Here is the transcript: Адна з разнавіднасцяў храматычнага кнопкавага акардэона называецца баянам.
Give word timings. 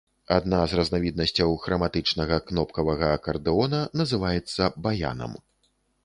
Адна 0.35 0.59
з 0.69 0.77
разнавіднасцяў 0.77 1.51
храматычнага 1.65 2.39
кнопкавага 2.51 3.09
акардэона 3.17 3.81
называецца 4.01 4.71
баянам. 4.87 5.37